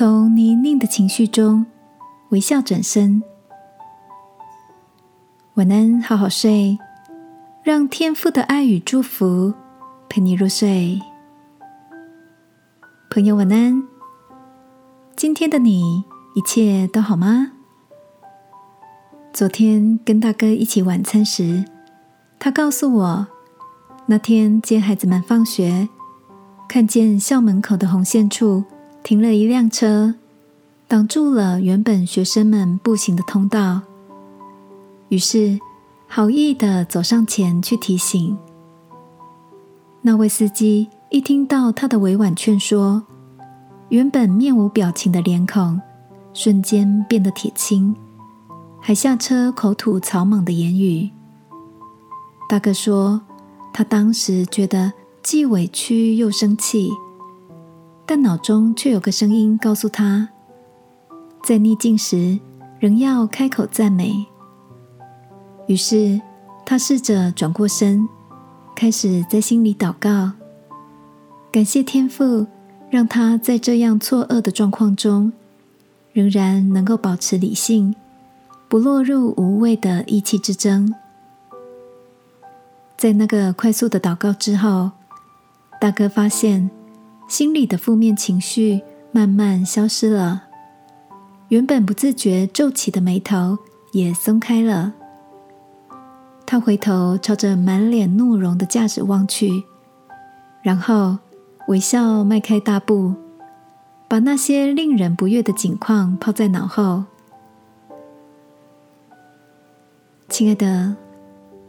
[0.00, 1.66] 从泥泞的情绪中
[2.30, 3.22] 微笑转身。
[5.56, 6.78] 晚安，好好睡，
[7.62, 9.52] 让天父的爱与祝福
[10.08, 10.98] 陪你入睡。
[13.10, 13.82] 朋友，晚安。
[15.16, 16.02] 今天的你
[16.34, 17.52] 一切都好吗？
[19.34, 21.62] 昨天跟大哥一起晚餐时，
[22.38, 23.26] 他告诉我，
[24.06, 25.90] 那天接孩子们放学，
[26.66, 28.64] 看见校门口的红线处
[29.02, 30.14] 停了一辆车，
[30.86, 33.82] 挡住了原本学生们步行的通道。
[35.08, 35.58] 于是
[36.06, 38.36] 好意的走上前去提醒。
[40.02, 43.02] 那位司机一听到他的委婉劝说，
[43.88, 45.80] 原本面无表情的脸孔
[46.32, 47.94] 瞬间变得铁青。
[48.80, 51.10] 还下车口吐草莽的言语。
[52.48, 53.20] 大哥说，
[53.72, 56.90] 他当时觉得既委屈又生气，
[58.12, 60.30] 但脑中却有个声音告诉他，
[61.44, 62.40] 在逆境时
[62.80, 64.26] 仍要开口赞美。
[65.68, 66.20] 于是
[66.66, 68.08] 他试着转过身，
[68.74, 70.32] 开始在心里祷告，
[71.52, 72.48] 感谢天父，
[72.90, 75.32] 让他在这样错愕的状况中，
[76.12, 77.94] 仍然能够保持理性。
[78.68, 80.92] 不落入无谓的意气之争。
[82.96, 84.90] 在那个快速的祷告之后，
[85.80, 86.68] 大哥发现
[87.30, 90.42] 心里的负面情绪慢慢消失了，
[91.46, 93.56] 原本不自觉皱起的眉头
[93.92, 94.92] 也松开了。
[96.44, 99.62] 他回头朝着满脸怒容的驾驶望去，
[100.60, 101.16] 然后
[101.68, 103.14] 微笑迈开大步，
[104.08, 107.04] 把那些令人不悦的景况抛在脑后。
[110.28, 110.96] 亲爱的，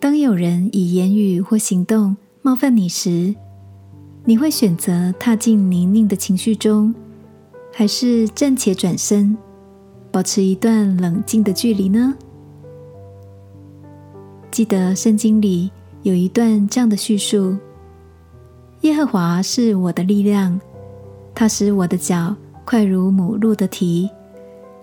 [0.00, 3.36] 当有人以言语或行动冒犯你时，
[4.26, 6.94] 你会选择踏进泥泞的情绪中，
[7.70, 9.36] 还是暂且转身，
[10.10, 12.14] 保持一段冷静的距离呢？
[14.50, 15.70] 记得圣经里
[16.04, 17.54] 有一段这样的叙述：
[18.80, 20.58] 耶和华是我的力量，
[21.34, 22.34] 他使我的脚
[22.64, 24.08] 快如母鹿的蹄，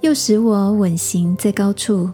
[0.00, 2.08] 又使我稳行在高处。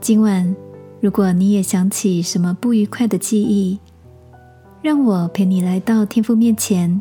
[0.00, 0.52] 今晚，
[1.00, 3.78] 如果你也想起什么不愉快的记忆，
[4.84, 7.00] 让我陪你来到天父面前，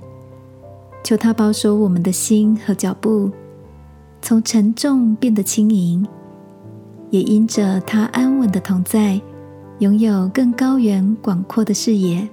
[1.04, 3.30] 求他保守我们的心和脚步，
[4.22, 6.08] 从沉重变得轻盈，
[7.10, 9.20] 也因着他安稳的同在，
[9.80, 12.26] 拥有更高远广阔的视野，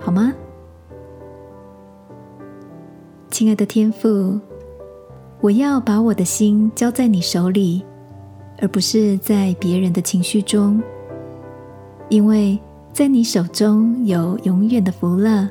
[0.00, 0.32] 好吗？
[3.30, 4.40] 亲爱的天父，
[5.40, 7.84] 我要把我的心交在你手里。
[8.60, 10.82] 而不是在别人的情绪中，
[12.08, 12.60] 因为
[12.92, 15.48] 在你手中有永远的福乐。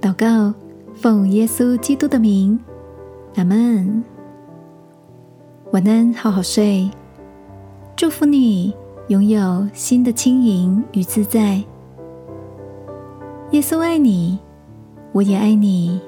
[0.00, 0.54] 祷告，
[0.94, 2.58] 奉耶稣基督的名，
[3.36, 4.04] 阿门。
[5.72, 6.88] 晚安，好好睡。
[7.96, 8.72] 祝福你
[9.08, 11.62] 拥有新的轻盈与自在。
[13.50, 14.38] 耶稣爱你，
[15.12, 16.00] 我也爱你。